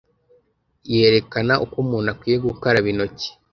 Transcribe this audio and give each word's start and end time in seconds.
yerekana 0.93 1.53
uko 1.63 1.75
umuntu 1.83 2.07
akwiye 2.13 2.37
gukaraba 2.47 2.87
intoki. 2.93 3.29